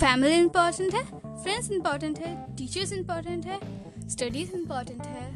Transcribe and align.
Family 0.00 0.34
important 0.36 0.94
है 0.94 1.02
friends 1.42 1.70
important 1.72 2.18
है 2.18 2.34
teachers 2.56 2.92
important 2.92 3.44
है 3.46 3.58
स्टडीज़ 4.08 4.50
इंपॉर्टेंट 4.54 5.02
है। 5.02 5.28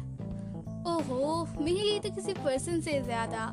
ओहो 0.87 1.47
मेरे 1.59 1.79
लिए 1.79 1.99
तो 1.99 2.09
किसी 2.15 2.33
पर्सन 2.35 2.81
से 2.81 3.01
ज़्यादा 3.03 3.45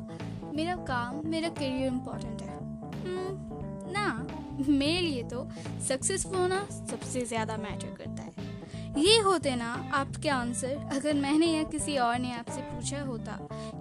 मेरा 0.55 0.75
काम 0.87 1.21
मेरा 1.25 1.49
करियर 1.49 1.87
इंपॉर्टेंट 1.87 2.41
है। 2.41 2.57
hmm, 2.99 3.91
ना 3.93 4.27
मेरे 4.69 4.99
लिए 4.99 5.23
तो 5.23 5.47
सक्सेसफुल 5.87 6.37
होना 6.37 6.65
सबसे 6.71 7.25
ज़्यादा 7.25 7.57
मैटर 7.57 7.95
करता 7.97 8.23
है। 8.23 9.01
ये 9.03 9.17
होते 9.21 9.55
ना 9.55 9.71
आपके 9.93 10.29
आंसर 10.29 10.75
अगर 10.93 11.13
मैंने 11.15 11.47
या 11.47 11.63
किसी 11.71 11.97
और 11.99 12.17
ने 12.19 12.31
आपसे 12.33 12.61
पूछा 12.63 13.01
होता 13.01 13.37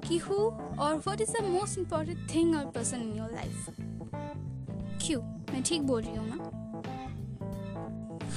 कि 0.07 0.19
हु 0.19 0.37
और 0.37 0.95
what 0.97 1.21
is 1.21 1.33
the 1.33 1.45
most 1.47 1.79
important 1.79 2.29
thing 2.35 2.55
और 2.57 2.65
पर्सन 2.75 3.03
इन 3.03 3.17
योर 3.19 3.33
लाइफ 3.35 3.67
क्यों 5.07 5.23
मैं 5.53 5.63
ठीक 5.63 5.83
बोल 5.83 6.03
रही 6.03 6.17
हूँ 6.17 6.29
ना? 6.29 6.51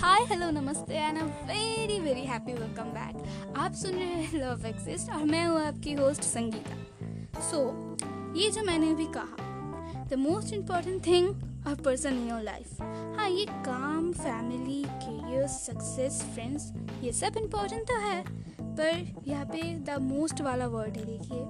हाय 0.01 0.23
हेलो 0.29 0.49
नमस्ते 0.51 0.93
and 0.95 1.17
a 1.17 1.23
very 1.47 1.99
very 1.99 2.21
happy 2.25 2.53
welcome 2.53 2.83
back 2.93 3.57
आप 3.57 3.73
सुन 3.81 3.91
रहे 3.91 4.05
हैं 4.05 4.39
लव 4.39 4.65
एक्सिस्ट 4.67 5.09
और 5.13 5.23
मैं 5.23 5.45
हूँ 5.45 5.59
आपकी 5.61 5.93
होस्ट 5.93 6.21
संगीता. 6.21 6.75
सो 7.41 7.57
so, 7.57 8.37
ये 8.37 8.49
जो 8.51 8.63
मैंने 8.63 8.89
अभी 8.91 9.05
कहा 9.17 10.05
the 10.11 10.17
most 10.19 10.53
important 10.53 11.05
thing 11.07 11.27
a 11.67 11.73
person 11.83 12.13
in 12.13 12.29
your 12.29 12.41
life 12.41 12.81
हाँ 13.17 13.29
ये 13.29 13.45
काम 13.65 14.11
फैमिली 14.13 14.83
करियर 14.83 15.45
सक्सेस 15.47 16.21
फ्रेंड्स 16.33 16.71
ये 17.03 17.11
सब 17.11 17.37
इम्पोर्टेंट 17.37 17.87
तो 17.87 17.99
है 18.07 18.23
पर 18.59 19.21
यहाँ 19.27 19.45
पे 19.45 19.61
द 19.89 19.99
मोस्ट 20.01 20.41
वाला 20.41 20.67
वर्ड 20.67 20.97
है 20.97 21.05
देखिए. 21.05 21.45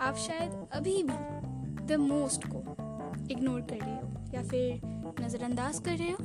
आप 0.00 0.16
शायद 0.26 0.68
अभी 0.72 1.02
भी 1.02 1.84
द 1.86 1.98
मोस्ट 2.00 2.46
को 2.54 2.62
इग्नोर 3.30 3.60
कर 3.60 3.84
रहे 3.84 3.96
हो 3.96 4.32
या 4.34 4.42
फिर 4.42 4.80
नज़रअंदाज 5.24 5.80
कर 5.80 5.96
रहे 5.96 6.10
हो. 6.10 6.18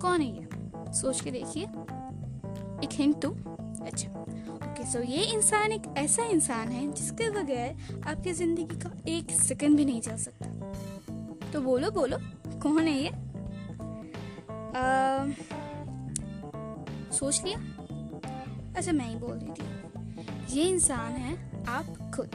कौन 0.00 0.20
है 0.20 0.26
ये? 0.26 0.47
सोच 0.92 1.20
के 1.20 1.30
देखिए। 1.30 1.64
एक 2.84 2.92
हिंट 2.92 3.20
तो 3.22 3.30
अच्छा। 3.84 4.08
ओके 4.08 4.84
सो 4.92 5.00
ये 5.02 5.22
इंसान 5.34 5.72
एक 5.72 5.82
ऐसा 5.98 6.24
इंसान 6.24 6.68
है 6.68 6.90
जिसके 6.92 7.30
बगैर 7.30 8.02
आपकी 8.08 8.32
ज़िंदगी 8.32 8.78
का 8.78 8.90
एक 9.08 9.30
सेकंड 9.40 9.76
भी 9.76 9.84
नहीं 9.84 10.00
चल 10.00 10.16
सकता। 10.16 11.50
तो 11.52 11.60
बोलो 11.60 11.90
बोलो 11.90 12.18
कौन 12.62 12.86
है 12.88 12.98
ये? 12.98 13.08
आ, 14.76 15.26
सोच 17.12 17.42
लिया? 17.44 17.58
अच्छा 18.76 18.92
मैं 18.92 19.08
ही 19.08 19.14
बोल 19.16 19.36
रही 19.36 19.52
थी 19.52 20.58
ये 20.58 20.64
इंसान 20.64 21.12
है 21.12 21.36
आप 21.68 21.86
खुद। 22.14 22.30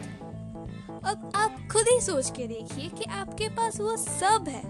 अब 1.05 1.31
आप 1.35 1.57
खुद 1.71 1.87
ही 1.87 1.99
सोच 2.01 2.29
के 2.29 2.47
देखिए 2.47 2.89
कि 2.89 3.03
आपके 3.11 3.47
पास 3.49 3.79
वो 3.79 3.95
सब 3.97 4.45
है। 4.49 4.61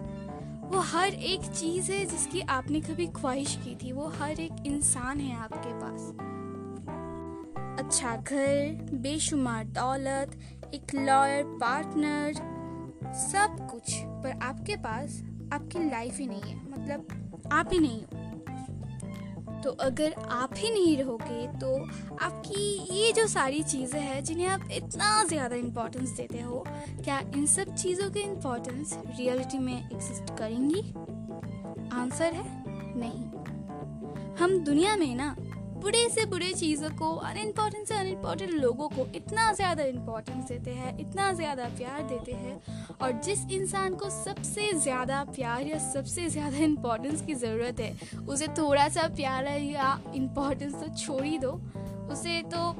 वो 0.63 0.79
हर 0.79 1.07
एक 1.07 1.41
चीज़ 1.41 1.91
है 1.91 2.05
जिसकी 2.05 2.41
आपने 2.41 2.81
कभी 2.81 3.07
ख्वाहिश 3.07 3.55
की 3.55 3.75
थी। 3.75 3.91
वो 3.91 4.07
हर 4.07 4.31
एक 4.31 4.63
इंसान 4.67 5.19
है 5.19 5.35
आपके 5.35 5.69
पास। 5.73 6.13
अच्छा 7.85 8.15
घर, 8.15 8.89
बेशुमार 8.93 9.63
दौलत, 9.63 10.39
एक 10.73 10.95
लॉयर 10.95 11.43
पार्टनर 11.45 12.33
सब 13.13 13.67
कुछ। 13.71 13.95
पर 14.03 14.39
आपके 14.43 14.75
पास 14.75 15.23
आपकी 15.53 15.89
लाइफ 15.89 16.17
ही 16.17 16.27
नहीं 16.27 16.41
है। 16.41 16.71
मतलब 16.71 17.07
आप 17.51 17.69
ही 17.73 17.79
नहीं 17.79 18.01
हो। 18.01 18.22
तो 19.63 19.71
अगर 19.81 20.13
आप 20.31 20.53
ही 20.57 20.69
नहीं 20.71 20.97
रहोगे 20.97 21.47
तो 21.59 21.75
आपकी 22.21 22.63
ये 22.93 23.11
जो 23.11 23.27
सारी 23.27 23.61
चीज़ें 23.63 23.99
हैं, 24.01 24.23
जिन्हें 24.23 24.47
आप 24.47 24.67
इतना 24.71 25.23
ज़्यादा 25.23 25.55
इम्पोर्टेंस 25.55 26.09
देते 26.09 26.41
हो, 26.41 26.63
क्या 27.03 27.19
इन 27.35 27.45
सब 27.45 27.75
चीज़ों 27.75 28.09
की 28.11 28.19
इम्पोर्टेंस 28.19 28.97
रियलिटी 29.19 29.57
में 29.57 29.73
एग्जिस्ट 29.73 30.37
करेंगी? 30.37 30.81
आंसर 31.95 32.33
है, 32.33 32.43
नहीं। 32.97 33.23
हम 34.35 34.57
दुनिया 34.59 34.95
में 34.97 35.15
ना 35.15 35.35
बुरे 35.83 36.07
से 36.09 36.25
बुरे 36.25 36.51
चीज़ों 36.53 36.89
को 36.89 37.07
अनइम्पॉर्टेंट 37.27 37.87
से 37.87 37.95
अनइम्पॉर्टेंट 37.95 38.51
लोगों 38.51 38.87
को 38.89 39.05
इतना 39.15 39.51
ज़्यादा 39.53 39.83
इम्पोर्टेंस 39.83 40.45
देते 40.47 40.71
हैं, 40.71 40.97
इतना 40.99 41.31
ज़्यादा 41.33 41.63
प्यार 41.77 42.03
देते 42.03 42.31
हैं। 42.33 42.95
और 43.01 43.11
जिस 43.21 43.39
इंसान 43.51 43.95
को 43.95 44.09
सबसे 44.09 44.71
ज़्यादा 44.73 45.23
प्यार 45.25 45.67
या 45.67 45.79
सबसे 45.91 46.29
ज़्यादा 46.29 46.57
इम्पोर्टेंस 46.65 47.25
की 47.25 47.33
ज़रूरत 47.35 47.79
है, 47.79 47.91
उसे 48.27 48.47
थोड़ा 48.57 48.87
सा 48.89 49.07
प्यार 49.15 49.47
या 49.47 49.99
इम्पोर्टेंस 50.15 50.73
तो 50.73 50.93
छोड़ 50.95 51.23
ही 51.23 51.37
दो, 51.37 51.51
उसे 52.11 52.41
तो 52.53 52.73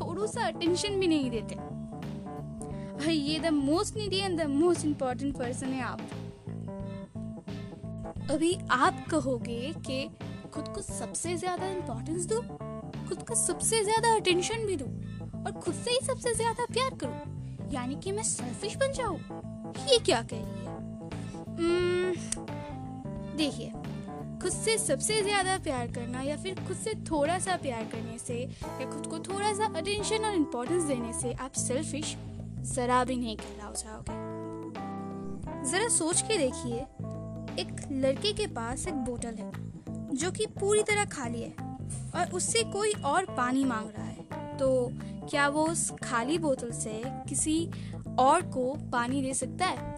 थोड़ा 0.00 0.26
सा 0.26 0.46
अटेंशन 0.48 1.00
भी 1.00 1.06
नहीं 1.08 1.30
देते। 1.30 1.56
ये 3.08 3.38
the 3.40 3.52
most 3.54 3.96
needy 3.96 4.18
and 4.18 4.40
the 4.40 4.46
most 4.50 4.84
important 4.86 5.36
person 5.38 5.66
है 5.68 5.82
आप। 5.82 6.00
अभी 8.30 8.56
आप 8.70 9.04
कहोगे 9.10 9.74
कि 9.86 10.08
खुद 10.54 10.68
को 10.74 10.82
सबसे 10.82 11.36
ज़्यादा 11.36 11.66
इम्पोर्टेंस 11.68 12.26
दो 12.26 12.40
खुद 13.08 13.22
को 13.28 13.34
सबसे 13.36 13.82
ज़्यादा 13.84 14.14
अटेंशन 14.16 14.66
भी 14.66 14.76
दो 14.76 14.86
और 15.44 15.52
खुद 15.60 15.74
से 15.74 15.90
ही 15.90 15.98
सबसे 16.06 16.34
ज़्यादा 16.34 16.64
प्यार 16.72 16.94
करो। 17.02 17.72
यानी 17.72 17.96
कि 17.96 18.12
मैं 18.12 18.22
सेल्फिश 18.24 18.76
बन 18.76 18.92
जाऊँ। 18.92 19.18
ये 19.88 19.98
क्या 19.98 20.22
कह 20.22 20.36
रही 20.36 20.64
है? 20.64 20.76
Hmm, 21.58 22.12
देखिए 23.36 23.70
खुद 24.42 24.52
से 24.52 24.76
सबसे 24.78 25.22
ज़्यादा 25.22 25.56
प्यार 25.58 25.86
करना 25.92 26.20
या 26.22 26.36
फिर 26.36 26.54
खुद 26.66 26.76
से 26.76 26.92
थोड़ा 27.10 27.38
सा 27.38 27.56
प्यार 27.56 27.84
करने 27.92 28.18
से 28.18 28.38
या 28.40 28.90
खुद 28.90 29.06
को 29.06 29.18
थोड़ा 29.28 29.52
सा 29.54 29.72
अटेंशन 29.76 30.24
और 30.24 30.34
इम्पोर्टेंस 30.34 30.82
देने 30.84 31.12
से 31.12 31.32
आप 31.34 31.52
सेल्फिश 31.58 32.16
जरा 32.74 33.02
भी 33.04 33.16
नहीं 33.16 33.36
कहलाओ 33.36 33.72
जाओगे 33.74 34.26
जरा 35.70 35.88
सोच 35.88 36.22
के 36.22 36.38
देखिए 36.38 36.80
एक 37.62 37.80
लड़के 37.92 38.32
के 38.32 38.46
पास 38.46 38.86
एक 38.88 38.94
बोतल 39.06 39.34
है। 39.34 39.50
जो 40.18 40.30
कि 40.30 40.46
पूरी 40.60 40.82
तरह 40.82 41.04
खाली 41.04 41.42
है 41.42 41.54
और 42.14 42.30
उससे 42.34 42.62
कोई 42.62 42.92
और 42.92 43.24
पानी 43.36 43.64
मांग 43.64 43.90
रहा 43.90 44.06
है। 44.06 44.56
तो 44.58 44.90
क्या 45.28 45.48
वो 45.48 45.66
उस 45.66 45.90
खाली 46.02 46.38
बोतल 46.38 46.70
से 46.70 47.02
किसी 47.28 47.70
और 48.18 48.42
को 48.42 48.74
पानी 48.92 49.22
दे 49.22 49.34
सकता 49.34 49.66
है? 49.66 49.96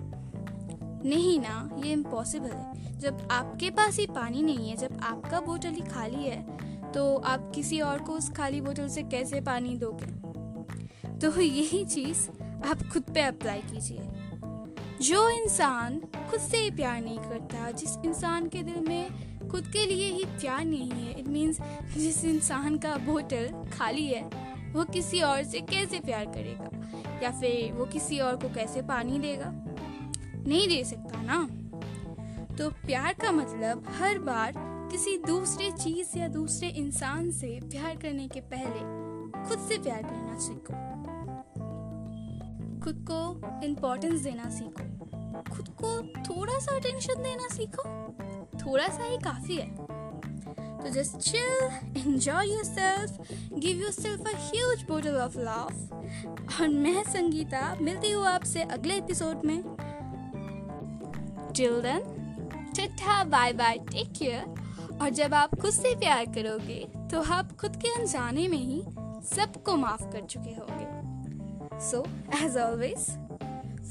नहीं 1.04 1.38
ना, 1.41 1.70
ये 1.84 1.92
इम्पॉसिबल 1.92 2.50
है। 2.50 2.98
जब 2.98 3.28
आपके 3.30 3.70
पास 3.70 3.97
ही 3.97 4.06
पानी 4.06 4.42
नहीं 4.42 4.70
है, 4.70 4.76
जब 4.76 5.00
आपका 5.03 5.41
बोतल 5.41 5.69
ही 5.69 5.80
खाली 5.80 6.25
है 6.25 6.92
तो 6.92 7.16
आप 7.16 7.53
किसी 7.54 7.80
और 7.80 7.98
को 7.98 8.12
उस 8.12 8.30
खाली 8.30 8.60
बोतल 8.60 8.88
से 8.88 9.03
कैसे 9.03 9.41
पानी 9.41 9.76
दोगे? 9.76 11.19
तो 11.19 11.41
यही 11.41 11.84
चीज़ 11.84 12.28
आप 12.42 12.82
खुद 12.92 13.03
पे 13.03 13.20
अप्लाई 13.20 13.59
कीजिए। 13.59 14.00
जो 15.03 15.28
इंसान 15.30 16.00
खुद 16.30 16.41
से 16.41 16.56
ही 16.56 16.70
प्यार 16.70 17.00
नहीं 17.00 17.19
करता, 17.19 17.70
जिस 17.70 17.97
इंसान 18.04 18.48
के 18.48 18.62
दिल 18.62 18.80
में 18.80 19.29
खुद 19.50 19.66
के 19.66 19.87
लिए 19.87 20.12
ही 20.12 20.25
प्यार 20.25 20.65
नहीं 20.65 20.91
है। 20.91 21.21
इट 21.21 21.28
मीन्स 21.28 21.59
जिस 21.99 22.25
इंसान 22.25 22.78
का 22.78 22.97
बोतल 22.97 23.71
खाली 23.72 24.06
है, 24.06 24.31
वो 24.72 24.84
किसी 24.84 25.21
और 25.21 25.43
से 25.43 25.61
कैसे 25.61 26.00
प्यार 26.00 26.25
करेगा? 26.25 26.71
या 27.22 27.31
फिर 27.31 27.72
वो 27.72 27.84
किसी 27.84 28.19
और 28.19 28.37
को 28.37 28.49
कैसे 28.49 28.83
पानी 28.83 29.19
देगा? 29.19 29.53
नहीं 30.47 30.69
दे 30.69 30.84
सकता 30.84 31.22
ना? 31.22 31.49
तो 32.56 32.71
प्यार 32.71 33.12
का 33.12 33.33
मतलब 33.33 33.84
हर 33.89 34.19
बार 34.19 34.55
किसी 34.91 35.19
दूसरे 35.19 35.72
चीज़ 35.72 36.19
या 36.19 36.28
दूसरे 36.28 36.69
इंसान 36.69 37.31
से 37.31 37.60
प्यार 37.65 37.97
करने 37.97 38.28
के 38.28 38.41
पहले 38.41 39.00
खुद 39.49 39.59
से 39.59 39.78
प्यार 39.78 40.03
करना 40.03 40.39
सीखो। 40.39 40.91
खुद 42.81 43.06
को 43.10 43.41
इम्पोर्टेंस 43.66 44.21
देना 44.21 44.50
सीखो। 44.50 45.10
खुद 45.56 45.69
को 45.83 46.03
थोड़ा 46.03 46.59
सा 46.59 46.77
अटेंशन 46.77 47.22
देना 47.22 47.55
सीखो। 47.55 48.15
थोड़ा 48.60 48.88
सा 48.88 49.04
ही 49.04 49.16
काफ़ी 49.19 49.56
है। 49.56 49.69
तो 50.81 50.91
just 50.91 51.16
chill 51.21 52.03
enjoy 52.06 52.53
yourself 52.53 53.32
give 53.54 53.81
yourself 53.82 54.26
a 54.26 54.37
huge 54.44 54.82
bottle 54.88 55.16
of 55.16 55.38
love 55.38 56.60
और 56.60 56.69
मैं 56.69 57.03
संगीता, 57.04 57.76
मिलती 57.81 58.10
हूँ 58.10 58.26
आपसे 58.26 58.62
अगले 58.62 58.97
एपिसोड 58.97 59.44
में। 59.44 59.62
Till 61.57 61.80
then 61.83 62.01
tata 62.77 63.22
bye 63.24 63.53
bye 63.53 63.78
take 63.91 64.12
care 64.18 64.98
और 65.03 65.10
जब 65.10 65.34
आप 65.34 65.54
खुद 65.60 65.71
से 65.71 65.95
प्यार 65.97 66.24
करोगे 66.34 66.84
तो 67.10 67.22
आप 67.34 67.57
खुद 67.60 67.77
के 67.77 67.95
अनजाने 68.01 68.48
में 68.48 68.59
ही 68.59 68.83
सबको 69.27 69.77
माफ़ 69.77 70.04
कर 70.12 70.27
चुके 70.27 70.51
होंगे। 70.51 71.80
So 71.91 72.04
as 72.45 72.57
always 72.59 73.09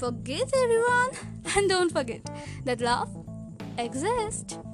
forgive 0.00 0.52
everyone 0.58 1.10
and 1.54 1.70
don't 1.70 1.92
forget 1.94 2.28
that 2.66 2.84
love 2.84 3.10
exist. 3.84 4.69